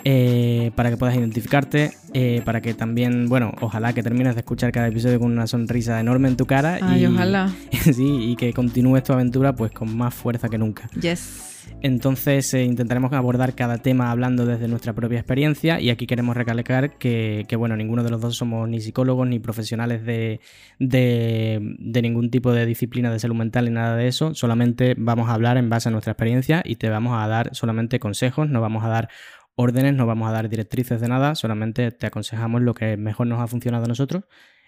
Eh, 0.07 0.71
para 0.75 0.91
que 0.91 0.97
puedas 0.97 1.15
identificarte, 1.15 1.93
eh, 2.13 2.43
para 2.45 2.61
que 2.61 2.75
también, 2.75 3.27
bueno, 3.27 3.53
ojalá 3.59 3.91
que 3.91 4.03
termines 4.03 4.35
de 4.35 4.41
escuchar 4.41 4.71
cada 4.71 4.87
episodio 4.87 5.19
con 5.19 5.31
una 5.31 5.47
sonrisa 5.47 5.99
enorme 5.99 6.27
en 6.27 6.37
tu 6.37 6.45
cara. 6.45 6.77
Ay, 6.79 7.07
ojalá. 7.07 7.51
sí, 7.71 8.29
y 8.29 8.35
que 8.35 8.53
continúes 8.53 9.03
tu 9.03 9.13
aventura 9.13 9.55
pues 9.55 9.71
con 9.71 9.97
más 9.97 10.13
fuerza 10.13 10.47
que 10.47 10.59
nunca. 10.59 10.87
Yes. 11.01 11.54
Entonces 11.81 12.53
eh, 12.53 12.63
intentaremos 12.63 13.13
abordar 13.13 13.53
cada 13.53 13.77
tema 13.77 14.10
hablando 14.10 14.45
desde 14.45 14.67
nuestra 14.67 14.93
propia 14.93 15.19
experiencia 15.19 15.79
y 15.79 15.89
aquí 15.89 16.07
queremos 16.07 16.36
recalcar 16.36 16.98
que, 16.98 17.45
bueno, 17.57 17.75
ninguno 17.75 18.03
de 18.03 18.10
los 18.10 18.22
dos 18.22 18.36
somos 18.36 18.67
ni 18.67 18.81
psicólogos 18.81 19.27
ni 19.27 19.39
profesionales 19.39 20.03
de, 20.05 20.39
ningún 20.79 22.31
tipo 22.31 22.53
de 22.53 22.65
disciplina 22.65 23.12
de 23.12 23.19
salud 23.19 23.36
mental 23.36 23.65
ni 23.65 23.72
nada 23.72 23.95
de 23.95 24.07
eso, 24.07 24.34
solamente 24.34 24.95
vamos 24.98 25.29
a 25.29 25.34
hablar 25.34 25.57
en 25.57 25.69
base 25.69 25.89
a 25.89 25.91
nuestra 25.91 26.13
experiencia 26.13 26.63
y 26.65 26.77
te 26.77 26.89
vamos 26.89 27.22
a 27.22 27.27
dar 27.27 27.53
solamente 27.53 28.00
consejos, 28.00 28.50
no 28.50 28.62
vamos 28.62 28.84
a 28.84 28.88
dar 28.88 29.10
órdenes, 29.55 29.93
no 29.93 30.05
vamos 30.05 30.27
a 30.29 30.31
dar 30.31 30.50
directrices 30.50 31.00
de 31.00 31.07
nada, 31.07 31.36
solamente 31.36 31.91
te 31.91 32.07
aconsejamos 32.07 32.62
lo 32.62 32.74
que 32.74 32.98
mejor 32.98 33.27
nos 33.27 33.39
ha 33.39 33.48
funcionado 33.48 33.86
a 33.86 33.88
nosotros 33.88 34.24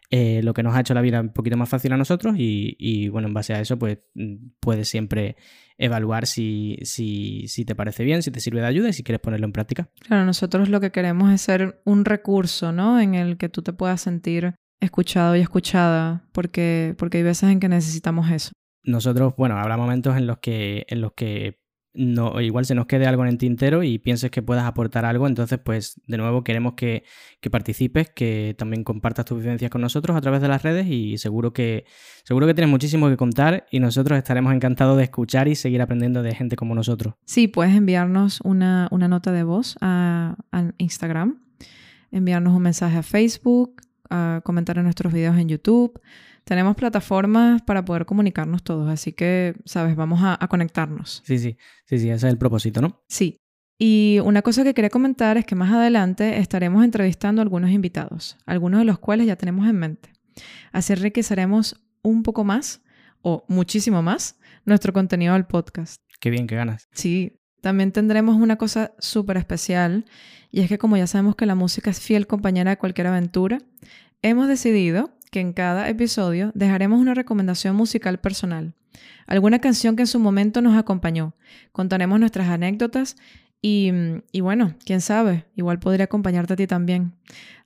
eh, 0.10 0.42
lo 0.42 0.54
que 0.54 0.64
nos 0.64 0.74
ha 0.74 0.80
hecho 0.80 0.94
la 0.94 1.02
vida 1.02 1.20
un 1.20 1.34
poquito 1.34 1.58
más 1.58 1.68
fácil 1.68 1.92
a 1.92 1.98
nosotros 1.98 2.36
y, 2.38 3.10
bueno, 3.10 3.28
en 3.28 3.34
base 3.34 3.54
a 3.54 3.60
eso 3.60 3.78
pues 3.78 4.00
mm, 4.16 4.36
puedes 4.60 4.88
siempre 4.88 5.36
evaluar 5.78 6.26
si, 6.26 6.78
si, 6.84 7.66
te 7.66 7.76
parece 7.76 8.04
bien, 8.04 8.24
si 8.24 8.32
te 8.32 8.40
sirve 8.40 8.62
de 8.62 8.68
ayuda 8.68 8.90
y 8.90 8.94
si 8.94 9.04
quieres 9.04 9.20
ponerlo 9.20 9.46
en 9.46 9.52
práctica. 9.52 9.90
Claro, 10.00 10.26
nosotros 10.26 10.70
lo 10.70 10.80
que 10.80 10.92
queremos 10.92 11.32
es 11.32 11.42
ser 11.42 11.82
un 11.84 12.06
recurso, 12.06 12.72
¿no? 12.72 13.00
En 13.00 13.16
el 13.16 13.38
que 13.38 13.50
tú 13.50 13.62
te 13.62 13.74
puedas 13.74 14.02
sentir 14.02 14.56
escuchado 14.80 15.36
y 15.36 15.42
escuchada 15.42 16.24
porque, 16.32 16.96
porque 16.98 17.18
hay 17.18 17.24
veces 17.24 17.50
en 17.50 17.60
que 17.60 17.68
necesitamos 17.68 18.32
eso. 18.32 18.52
Nosotros, 18.84 19.34
bueno, 19.38 19.58
habrá 19.58 19.76
momentos 19.76 20.16
en 20.16 20.26
los 20.26 20.38
que, 20.38 20.86
en 20.88 21.02
los 21.02 21.12
que 21.14 21.60
no, 21.98 22.40
igual 22.42 22.66
se 22.66 22.76
nos 22.76 22.86
quede 22.86 23.08
algo 23.08 23.24
en 23.24 23.30
el 23.30 23.38
tintero 23.40 23.82
y 23.82 23.98
pienses 23.98 24.30
que 24.30 24.44
puedas 24.44 24.66
aportar 24.66 25.04
algo, 25.04 25.26
entonces 25.26 25.58
pues 25.58 26.00
de 26.06 26.18
nuevo 26.18 26.44
queremos 26.44 26.76
que, 26.76 27.04
participes, 27.50 28.12
que 28.12 28.54
también 28.56 28.84
compartas 28.84 29.26
tus 29.26 29.40
vivencias 29.40 29.72
con 29.72 29.82
nosotros 29.82 30.16
a 30.16 30.22
través 30.22 30.40
de 30.42 30.48
las 30.48 30.62
redes 30.62 30.86
y 30.88 31.18
seguro 31.18 31.54
que, 31.54 31.86
seguro 32.24 32.46
que 32.46 32.54
tienes 32.54 32.70
muchísimo 32.70 33.10
que 33.10 33.18
contar 33.18 33.66
y 33.72 33.80
nosotros 33.80 34.16
estaremos 34.16 34.54
encantados 34.54 34.96
de 34.98 35.06
escuchar 35.06 35.48
y 35.48 35.56
seguir 35.56 35.82
aprendiendo 35.82 36.22
de 36.22 36.36
gente 36.36 36.56
como 36.56 36.76
nosotros. 36.76 37.16
Sí, 37.26 37.48
puedes 37.48 37.76
enviarnos 37.76 38.42
una, 38.44 38.90
nota 38.92 39.32
de 39.32 39.42
voz 39.42 39.76
a, 39.82 40.36
Instagram, 40.78 41.42
enviarnos 42.12 42.54
un 42.54 42.62
mensaje 42.62 42.98
a 42.98 43.04
Facebook, 43.04 43.82
comentar 44.44 44.78
en 44.78 44.84
nuestros 44.84 45.12
videos 45.12 45.36
en 45.38 45.50
YouTube 45.50 46.00
tenemos 46.48 46.78
plataformas 46.78 47.62
para 47.62 47.84
poder 47.84 48.06
comunicarnos 48.06 48.64
todos, 48.64 48.90
así 48.90 49.12
que, 49.12 49.54
sabes, 49.66 49.98
vamos 49.98 50.22
a, 50.24 50.48
conectarnos. 50.48 51.22
Sí, 51.26 51.40
sí, 51.40 51.58
sí, 51.84 52.00
sí, 52.00 52.10
ese 52.10 52.28
es 52.28 52.32
el 52.32 52.38
propósito, 52.38 52.82
¿no? 52.82 53.04
Sí. 53.10 53.42
Y 53.78 54.20
una 54.24 54.42
cosa 54.42 54.64
que 54.64 54.74
quería 54.74 54.90
comentar 54.90 55.36
es 55.36 55.46
que 55.46 55.56
más 55.56 55.74
adelante 55.74 56.40
estaremos 56.40 56.86
entrevistando 56.86 57.42
a 57.42 57.44
algunos 57.44 57.72
invitados, 57.72 58.38
algunos 58.46 58.80
de 58.80 58.86
los 58.86 58.98
cuales 58.98 59.28
ya 59.28 59.36
tenemos 59.36 59.68
en 59.68 59.76
mente. 59.76 60.14
Así 60.72 60.94
enriqueceremos 60.94 61.84
un 62.02 62.24
poco 62.24 62.46
más, 62.46 62.82
o 63.22 63.44
muchísimo 63.50 64.02
más, 64.02 64.40
nuestro 64.64 64.94
contenido 64.94 65.34
del 65.34 65.48
podcast. 65.48 66.02
Qué 66.22 66.30
bien, 66.30 66.48
qué 66.48 66.56
ganas. 66.56 66.88
Sí, 66.94 67.42
también 67.60 67.92
tendremos 67.92 68.38
una 68.38 68.56
cosa 68.56 68.94
súper 69.00 69.36
especial, 69.36 70.06
y 70.50 70.62
es 70.62 70.70
que 70.70 70.78
como 70.78 70.96
ya 70.96 71.08
sabemos 71.08 71.36
que 71.36 71.46
la 71.46 71.56
música 71.56 71.90
es 71.90 72.00
fiel 72.00 72.26
compañera 72.26 72.72
de 72.72 72.78
cualquier 72.78 73.08
aventura, 73.08 73.60
hemos 74.22 74.48
decidido 74.48 75.17
que 75.32 75.40
en 75.40 75.54
cada 75.54 75.90
episodio 75.90 76.52
dejaremos 76.56 77.00
una 77.00 77.14
recomendación 77.14 77.76
musical 77.76 78.20
personal, 78.20 78.74
alguna 79.26 79.60
canción 79.60 79.96
que 79.96 80.04
en 80.04 80.08
su 80.08 80.20
momento 80.20 80.62
nos 80.62 80.78
acompañó, 80.78 81.34
contaremos 81.72 82.20
nuestras 82.20 82.48
anécdotas 82.48 83.16
y, 83.62 83.92
y, 84.32 84.42
bueno, 84.42 84.76
quién 84.86 85.02
sabe, 85.02 85.46
igual 85.56 85.80
podría 85.80 86.06
acompañarte 86.06 86.54
a 86.54 86.56
ti 86.56 86.68
también. 86.68 87.14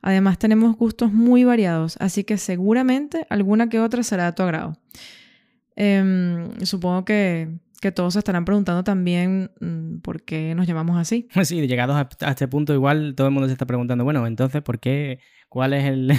Además 0.01 0.39
tenemos 0.39 0.77
gustos 0.77 1.11
muy 1.11 1.43
variados, 1.43 1.97
así 1.99 2.23
que 2.23 2.37
seguramente 2.37 3.27
alguna 3.29 3.69
que 3.69 3.79
otra 3.79 4.01
será 4.01 4.25
de 4.25 4.33
tu 4.33 4.43
agrado. 4.43 4.77
Em, 5.75 6.59
supongo 6.65 7.05
que, 7.05 7.59
que 7.81 7.91
todos 7.91 8.13
se 8.13 8.19
estarán 8.19 8.45
preguntando 8.45 8.83
también 8.83 9.51
mm, 9.59 9.97
por 10.01 10.23
qué 10.23 10.53
nos 10.55 10.67
llamamos 10.67 10.97
así. 10.97 11.27
Sí, 11.43 11.67
llegados 11.67 11.95
a, 11.95 12.29
este 12.29 12.47
punto, 12.47 12.73
igual 12.73 13.15
todo 13.15 13.27
el 13.27 13.33
mundo 13.33 13.47
se 13.47 13.53
está 13.53 13.65
preguntando, 13.65 14.03
bueno, 14.03 14.25
entonces, 14.27 14.61
¿por 14.61 14.79
qué? 14.79 15.19
¿Cuál 15.51 15.73
es 15.73 15.83
el, 15.85 16.13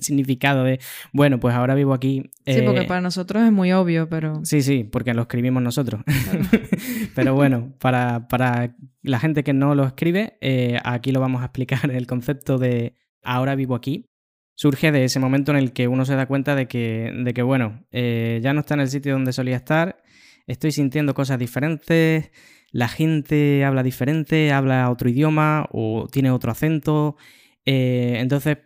significado 0.00 0.64
de, 0.64 0.80
bueno, 1.12 1.38
pues 1.38 1.54
ahora 1.54 1.76
vivo 1.76 1.94
aquí? 1.94 2.24
Sí, 2.44 2.60
porque 2.66 2.80
eh, 2.80 2.86
para 2.88 3.00
nosotros 3.00 3.44
es 3.44 3.52
muy 3.52 3.72
obvio, 3.72 4.08
pero... 4.08 4.44
Sí, 4.44 4.62
sí, 4.62 4.82
porque 4.82 5.14
lo 5.14 5.22
escribimos 5.22 5.62
nosotros. 5.62 6.02
pero 7.14 7.34
bueno, 7.34 7.72
para, 7.78 8.26
para, 8.26 8.74
la 9.02 9.20
gente 9.20 9.44
que 9.44 9.52
no 9.52 9.76
lo 9.76 9.84
escribe, 9.84 10.38
eh, 10.40 10.80
aquí 10.82 11.12
lo 11.12 11.20
vamos 11.20 11.42
a 11.42 11.44
explicar. 11.44 11.88
El 11.88 12.08
concepto 12.08 12.58
de 12.58 12.96
ahora 13.22 13.54
vivo 13.54 13.76
aquí 13.76 14.10
surge 14.56 14.90
de 14.90 15.04
ese 15.04 15.20
momento 15.20 15.52
en 15.52 15.58
el 15.58 15.72
que 15.72 15.86
uno 15.86 16.04
se 16.04 16.16
da 16.16 16.26
cuenta 16.26 16.56
de 16.56 16.66
que, 16.66 17.12
de 17.16 17.32
que 17.32 17.42
bueno, 17.42 17.86
eh, 17.92 18.40
ya 18.42 18.54
no 18.54 18.60
está 18.60 18.74
en 18.74 18.80
el 18.80 18.88
sitio 18.88 19.12
donde 19.12 19.32
solía 19.32 19.54
estar 19.54 20.02
estoy 20.46 20.72
sintiendo 20.72 21.14
cosas 21.14 21.38
diferentes, 21.38 22.30
la 22.70 22.88
gente 22.88 23.64
habla 23.64 23.82
diferente, 23.82 24.52
habla 24.52 24.90
otro 24.90 25.08
idioma 25.08 25.68
o 25.70 26.08
tiene 26.10 26.30
otro 26.30 26.50
acento. 26.50 27.16
Eh, 27.64 28.16
entonces, 28.18 28.58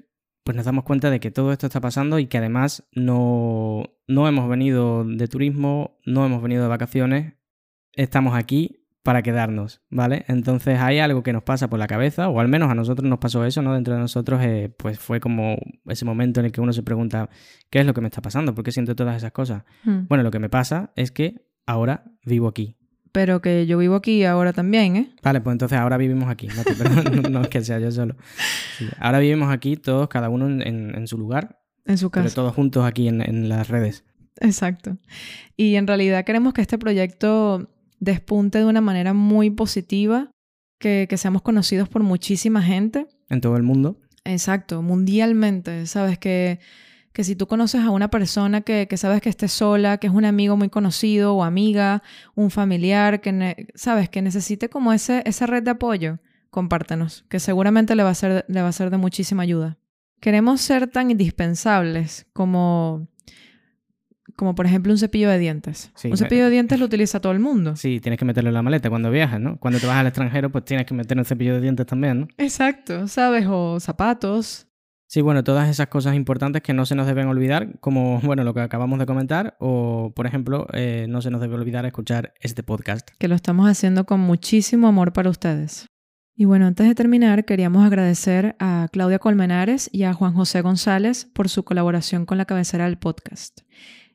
pues 0.45 0.57
nos 0.57 0.67
damos 0.67 0.85
cuenta 0.85 1.11
de 1.11 1.21
que 1.21 1.31
todo 1.31 1.53
esto 1.53 1.67
está 1.67 1.81
pasando 1.81 2.19
y 2.19 2.27
que 2.27 2.39
además 2.39 2.89
no, 2.93 3.85
no 4.07 4.29
hemos 4.29 4.49
venido 4.49 5.05
de 5.05 5.29
turismo, 5.29 5.99
no 6.07 6.25
hemos 6.25 6.43
venido 6.43 6.63
de 6.63 6.69
vacaciones, 6.69 7.35
estamos 7.93 8.35
aquí 8.35 8.79
para 9.03 9.23
quedarnos, 9.23 9.81
¿vale? 9.91 10.25
Entonces 10.29 10.79
hay 10.81 10.99
algo 10.99 11.23
que 11.23 11.33
nos 11.33 11.43
pasa 11.43 11.69
por 11.69 11.79
la 11.79 11.87
cabeza, 11.87 12.29
o 12.29 12.41
al 12.41 12.49
menos 12.49 12.71
a 12.71 12.75
nosotros 12.75 13.09
nos 13.09 13.19
pasó 13.19 13.45
eso, 13.45 13.63
¿no? 13.63 13.75
Dentro 13.75 13.95
de 13.95 14.01
nosotros, 14.01 14.41
eh, 14.43 14.75
pues 14.77 14.99
fue 14.99 15.21
como 15.21 15.57
ese 15.87 16.05
momento 16.05 16.41
en 16.41 16.47
el 16.47 16.53
que 16.53 16.61
uno 16.61 16.73
se 16.73 16.83
pregunta, 16.83 17.31
¿qué 17.71 17.81
es 17.81 17.87
lo 17.87 17.95
que 17.95 18.01
me 18.01 18.09
está 18.09 18.21
pasando? 18.21 18.55
¿Por 18.55 18.65
qué 18.65 18.73
siento 18.73 18.95
todas 18.95 19.17
esas 19.17 19.33
cosas? 19.33 19.65
Hmm. 19.85 20.07
Bueno, 20.09 20.25
lo 20.25 20.31
que 20.31 20.39
me 20.39 20.51
pasa 20.51 20.93
es 20.97 21.11
que 21.11 21.47
ahora 21.67 22.05
vivo 22.25 22.49
aquí. 22.49 22.78
Pero 23.13 23.41
que 23.41 23.67
yo 23.67 23.79
vivo 23.79 23.95
aquí 23.95 24.25
ahora 24.25 24.53
también, 24.53 24.97
¿eh? 24.97 25.11
Vale, 25.23 25.41
pues 25.41 25.55
entonces 25.55 25.79
ahora 25.79 25.97
vivimos 25.97 26.29
aquí. 26.29 26.49
No, 27.31 27.43
es 27.43 27.49
que 27.51 27.63
sea 27.63 27.79
yo 27.79 27.91
solo. 27.91 28.17
Ahora 28.99 29.19
vivimos 29.19 29.51
aquí 29.51 29.77
todos, 29.77 30.09
cada 30.09 30.29
uno 30.29 30.49
en, 30.49 31.07
su 31.07 31.19
lugar. 31.19 31.59
En 31.87 31.99
su 31.99 32.11
casa. 32.11 32.25
Pero 32.25 32.35
todos 32.35 32.55
juntos 32.55 32.85
aquí 32.85 33.09
en, 33.09 33.49
las 33.49 33.69
redes. 33.69 34.05
Exacto. 34.41 34.99
Y 35.57 35.77
en 35.77 35.87
realidad 35.87 36.25
queremos 36.25 36.53
que 36.53 36.61
este 36.61 36.79
proyecto 36.79 37.71
despunte 37.99 38.59
de 38.59 38.65
una 38.65 38.81
manera 38.81 39.15
muy 39.15 39.51
positiva, 39.51 40.31
que, 40.79 41.07
que 41.09 41.17
seamos 41.17 41.43
conocidos 41.43 41.89
por 41.89 42.03
muchísima 42.03 42.63
gente. 42.63 43.07
En 43.29 43.41
todo 43.41 43.57
el 43.57 43.63
mundo. 43.63 44.01
Exacto, 44.25 44.83
mundialmente. 44.83 45.87
Sabes 45.87 46.19
que 46.19 46.61
que 47.19 47.25
si 47.25 47.35
tú 47.35 47.49
conoces 47.49 47.81
a 47.81 47.91
una 47.91 48.11
persona 48.11 48.61
que, 48.61 48.87
sabes 48.97 49.21
que 49.21 49.29
esté 49.29 49.49
sola, 49.49 49.99
que 49.99 50.07
es 50.07 50.13
un 50.13 50.25
amigo 50.25 50.57
muy 50.57 50.69
conocido 50.69 51.35
o 51.35 51.43
amiga, 51.43 52.05
un 52.37 52.53
familiar, 52.53 53.21
que 53.21 53.67
sabes 53.75 54.09
que 54.09 54.23
necesite 54.23 54.69
como 54.69 54.93
ese, 54.93 55.25
esa 55.27 55.47
red 55.49 55.65
de 55.65 55.73
apoyo, 55.73 56.21
compártenos, 56.51 57.25
que 57.29 57.41
seguramente 57.41 57.97
le 57.97 58.05
va, 58.05 58.11
a 58.11 58.15
ser, 58.15 58.45
le 58.47 58.63
va 58.63 58.69
a 58.69 58.73
ser 58.73 58.91
de 58.91 58.99
muchísima 58.99 59.43
ayuda. 59.43 59.79
Queremos 60.21 60.61
ser 60.61 60.87
tan 60.87 61.11
indispensables 61.11 62.29
como, 62.33 63.09
como 64.37 64.55
por 64.55 64.67
ejemplo 64.67 64.93
un 64.93 64.99
cepillo 64.99 65.29
de 65.29 65.41
dientes. 65.41 65.91
un 66.05 66.17
cepillo 66.17 66.45
de 66.45 66.51
dientes 66.51 66.79
lo 66.79 66.87
utiliza 66.87 67.19
todo 67.19 67.33
el 67.33 67.41
mundo. 67.41 67.75
Sí, 67.75 67.99
tienes 67.99 68.21
que 68.21 68.27
meterlo 68.27 68.51
en 68.51 68.55
la 68.55 68.63
maleta 68.63 68.91
cuando 68.91 69.11
viajas, 69.11 69.41
¿no? 69.41 69.59
Cuando 69.59 69.81
te 69.81 69.89
vas 69.89 69.97
al 69.97 70.07
extranjero, 70.07 70.53
pues 70.53 70.65
tienes 70.67 70.87
que 70.87 70.95
meter 70.95 71.19
un 71.19 71.25
cepillo 71.25 71.55
de 71.55 71.63
dientes 71.63 71.85
también, 71.85 72.21
¿no? 72.21 72.29
Exacto, 72.39 73.09
¿sabes? 73.09 73.45
O 73.49 73.81
zapatos. 73.81 74.68
Sí, 75.09 75.23
bueno, 75.23 75.43
todas 75.43 75.71
esas 75.71 75.89
cosas 75.89 76.15
importantes 76.15 76.61
que 76.61 76.75
no 76.75 76.85
se 76.85 76.95
nos 76.95 77.07
deben 77.07 77.29
olvidar, 77.29 77.81
como 77.81 78.21
bueno, 78.23 78.45
lo 78.45 78.53
que 78.53 78.61
acabamos 78.61 78.99
de 78.99 79.07
comentar, 79.07 79.57
o 79.59 80.13
por 80.15 80.27
ejemplo, 80.27 80.67
eh, 80.75 81.07
no 81.09 81.23
se 81.23 81.31
nos 81.31 81.41
debe 81.41 81.55
olvidar 81.55 81.87
escuchar 81.87 82.35
este 82.41 82.63
podcast. 82.63 83.09
Que 83.19 83.27
lo 83.27 83.35
estamos 83.35 83.69
haciendo 83.69 84.05
con 84.05 84.21
muchísimo 84.21 84.87
amor 84.87 85.15
para 85.15 85.31
ustedes. 85.31 85.87
Y 86.37 86.45
bueno, 86.45 86.67
antes 86.67 86.87
de 86.87 86.95
terminar, 86.95 87.47
queríamos 87.47 87.85
agradecer 87.85 88.55
a 88.61 88.87
Claudia 88.93 89.19
Colmenares 89.19 89.91
y 89.93 90.05
a 90.05 90.13
Juan 90.13 90.35
José 90.35 90.61
González 90.61 91.25
por 91.25 91.49
su 91.49 91.65
colaboración 91.65 92.27
con 92.27 92.39
la 92.39 92.45
cabecera 92.45 92.85
del 92.85 92.99
podcast. 92.99 93.63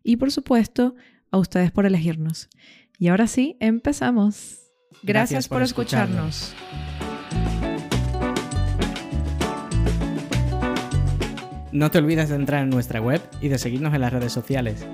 Y 0.04 0.18
por 0.18 0.32
supuesto, 0.32 0.96
a 1.32 1.38
ustedes 1.38 1.72
por 1.72 1.86
elegirnos. 1.86 2.50
Y 2.98 3.08
ahora 3.10 3.28
sí, 3.28 3.58
empezamos. 3.60 4.60
Gracias, 5.02 5.50
por, 5.50 5.64
escucharnos. 5.64 6.54
No 11.74 11.90
te 11.90 11.98
olvides 11.98 12.30
de 12.30 12.36
entrar 12.36 12.62
en 12.62 12.70
nuestra 12.70 13.02
web 13.02 13.20
y 13.42 13.48
de 13.48 13.58
seguirnos 13.58 13.96
en 13.96 14.02
las 14.02 14.14
redes 14.14 14.32
sociales. 14.32 14.86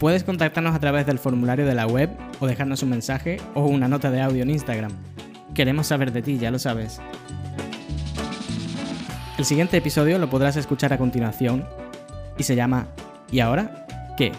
Puedes 0.00 0.24
contactarnos 0.24 0.74
a 0.74 0.80
través 0.80 1.06
del 1.06 1.20
formulario 1.20 1.64
de 1.64 1.74
la 1.76 1.86
web 1.86 2.10
o 2.40 2.48
dejarnos 2.48 2.82
un 2.82 2.90
mensaje 2.90 3.36
o 3.54 3.66
una 3.66 3.86
nota 3.86 4.10
de 4.10 4.20
audio 4.20 4.42
en 4.42 4.50
Instagram. 4.50 4.90
Queremos 5.54 5.86
saber 5.86 6.10
de 6.10 6.22
ti, 6.22 6.36
ya 6.36 6.50
lo 6.50 6.58
sabes. 6.58 7.00
El 9.38 9.44
siguiente 9.44 9.76
episodio 9.76 10.18
lo 10.18 10.28
podrás 10.28 10.56
escuchar 10.56 10.92
a 10.92 10.98
continuación 10.98 11.64
y 12.36 12.42
se 12.42 12.56
llama 12.56 12.88
¿Y 13.30 13.38
ahora 13.38 13.86
qué? 14.16 14.32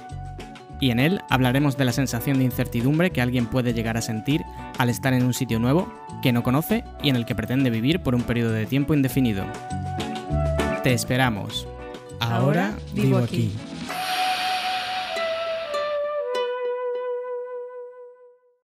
Y 0.82 0.92
en 0.92 1.00
él 1.00 1.22
hablaremos 1.30 1.78
de 1.78 1.86
la 1.86 1.94
sensación 1.94 2.40
de 2.40 2.44
incertidumbre 2.44 3.12
que 3.12 3.22
alguien 3.22 3.46
puede 3.46 3.74
llegar 3.74 3.96
a 3.96 4.02
sentir 4.02 4.42
al 4.78 4.90
estar 4.90 5.14
en 5.14 5.24
un 5.24 5.34
sitio 5.34 5.58
nuevo 5.58 5.88
que 6.22 6.34
no 6.34 6.44
conoce 6.44 6.84
y 7.02 7.08
en 7.08 7.16
el 7.16 7.26
que 7.26 7.36
pretende 7.36 7.70
vivir 7.70 8.02
por 8.02 8.14
un 8.14 8.24
periodo 8.24 8.52
de 8.52 8.66
tiempo 8.66 8.94
indefinido. 8.94 9.46
Te 10.84 10.94
esperamos. 10.94 11.68
Ahora, 12.20 12.74
vivo 12.94 13.20
aquí. 13.20 13.52